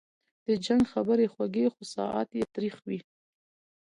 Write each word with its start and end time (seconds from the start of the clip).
د 0.45 0.47
جنګ 0.65 0.83
خبري 0.91 1.27
خوږې 1.33 1.65
خو 1.73 1.81
ساعت 1.93 2.29
یې 2.37 2.43
تریخ 2.53 2.75
وي 2.87 2.99